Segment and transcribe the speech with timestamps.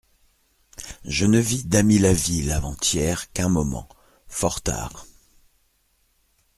[1.05, 3.87] Je ne vis Damilaville avant-hier qu'un moment,
[4.27, 5.05] fort tard.